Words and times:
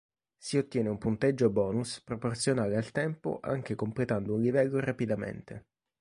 Si 0.35 0.57
ottiene 0.57 0.89
un 0.89 0.97
punteggio 0.97 1.51
bonus 1.51 2.01
proporzionale 2.01 2.75
al 2.75 2.89
tempo 2.89 3.37
anche 3.39 3.75
completando 3.75 4.33
un 4.33 4.41
livello 4.41 4.79
rapidamente. 4.79 5.67